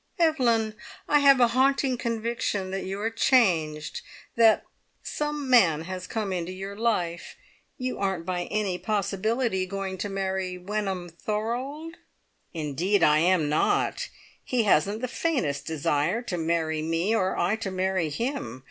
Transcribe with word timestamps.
"Evelyn, 0.17 0.73
I 1.07 1.19
have 1.19 1.39
a 1.39 1.49
haunting 1.49 1.95
conviction 1.95 2.71
that 2.71 2.85
you 2.85 2.99
are 2.99 3.11
changed; 3.11 4.01
that 4.35 4.63
some 5.03 5.47
man 5.47 5.81
has 5.81 6.07
come 6.07 6.33
into 6.33 6.51
your 6.51 6.75
life. 6.75 7.35
You 7.77 7.99
aren't 7.99 8.25
by 8.25 8.45
any 8.45 8.79
possibility 8.79 9.67
going 9.67 9.99
to 9.99 10.09
marry 10.09 10.57
Wenham 10.57 11.07
Thorold?" 11.07 11.97
"Indeed 12.51 13.03
I 13.03 13.19
am 13.19 13.47
not. 13.47 14.09
He 14.43 14.63
hasn't 14.63 15.01
the 15.01 15.07
faintest 15.07 15.67
desire 15.67 16.23
to 16.23 16.35
marry 16.35 16.81
me, 16.81 17.13
or 17.15 17.37
I 17.37 17.55
to 17.57 17.69
marry 17.69 18.09
him. 18.09 18.59